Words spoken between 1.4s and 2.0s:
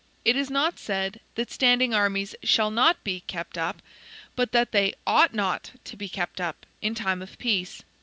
standing